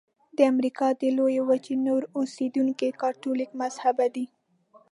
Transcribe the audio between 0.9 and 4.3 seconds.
د لویې وچې نور اوسیدونکي کاتولیک مذهبه دي.